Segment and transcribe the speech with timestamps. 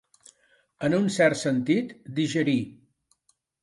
[0.87, 2.61] En un cert sentit, digerí.